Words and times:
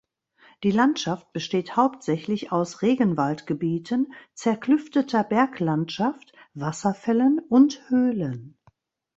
Die 0.63 0.71
Landschaft 0.71 1.31
besteht 1.31 1.75
hauptsächlich 1.75 2.51
aus 2.51 2.81
Regenwaldgebieten, 2.81 4.11
zerklüfteter 4.33 5.23
Berglandschaft, 5.23 6.33
Wasserfällen 6.55 7.37
und 7.49 7.87
Höhlen. 7.89 8.57